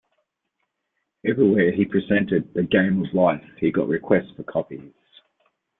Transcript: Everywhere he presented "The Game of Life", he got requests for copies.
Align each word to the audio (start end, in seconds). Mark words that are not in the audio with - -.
Everywhere 1.27 1.71
he 1.73 1.85
presented 1.85 2.55
"The 2.55 2.63
Game 2.63 3.05
of 3.05 3.13
Life", 3.13 3.45
he 3.59 3.71
got 3.71 3.87
requests 3.87 4.31
for 4.35 4.41
copies. 4.41 4.91